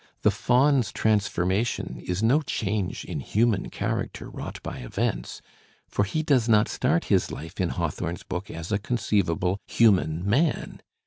The 0.23 0.31
Faun's 0.31 0.91
transformation 0.91 2.01
is 2.03 2.23
no 2.23 2.41
change 2.41 3.05
in 3.05 3.19
human 3.19 3.69
character 3.69 4.31
wrought 4.31 4.59
by 4.63 4.79
events, 4.79 5.43
for 5.87 6.05
he 6.05 6.23
does 6.23 6.49
not 6.49 6.67
start 6.67 7.03
his 7.05 7.31
life 7.31 7.61
in 7.61 7.69
Hawthorne's 7.69 8.23
book 8.23 8.49
as 8.49 8.71
a 8.71 8.79
conceivable 8.79 9.59
human 9.67 10.27
man. 10.27 10.81